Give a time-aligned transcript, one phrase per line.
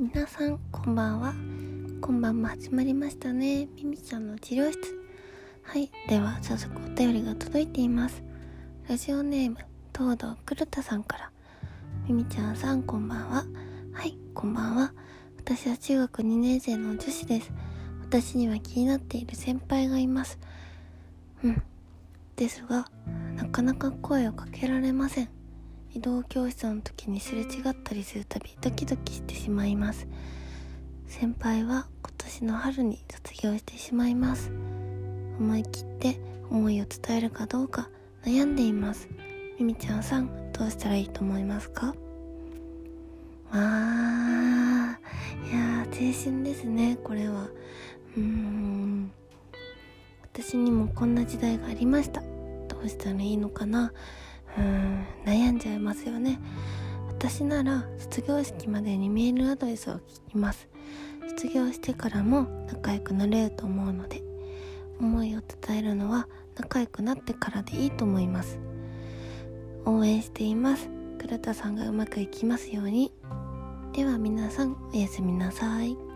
[0.00, 1.34] 皆さんこんばんは。
[2.00, 3.68] 今晩も始まりましたね。
[3.76, 4.80] みみちゃんの治療室。
[5.62, 8.22] はいでは早速お便りが届いています。
[8.88, 9.58] ラジオネーム
[9.94, 11.30] 東堂黒田さんから。
[12.08, 13.44] みみちゃんさんこんばんは。
[13.92, 14.94] はいこんばんは。
[15.36, 17.52] 私は中学2年生の女子です。
[18.00, 20.38] 私には気になっている先輩がいます。
[21.44, 21.62] うん。
[22.36, 22.86] ですが
[23.36, 25.39] なかなか声をかけられません。
[25.92, 30.06] 移動教室の時にすれ違ったりするたびドキドキしてしまいます。
[31.08, 34.52] 先輩は今年の春に卒業してしまいます。
[35.40, 37.90] 思い切って思いを伝えるかどうか
[38.24, 39.08] 悩んでいます。
[39.58, 41.92] みみちゃんさんどうしたらいいと思いますか？
[43.50, 47.48] あーいやー青春ですねこれは。
[48.16, 49.10] うーん。
[50.32, 52.22] 私にもこんな時代がありました。
[52.68, 53.92] どうしたらいいのかな。
[54.58, 56.38] うん悩んじゃいますよね。
[57.08, 60.68] 私なら卒業式までにメールアドレスを聞きます。
[61.28, 64.22] 卒業してからも仲良くなれると思うので
[64.98, 68.58] 思いを伝えるのは仲良くなってからでいいと思います。
[69.84, 70.90] 応援しています。
[71.18, 73.12] 黒田さんがうまくいきますように。
[73.92, 76.09] では皆さんおやすみなさい。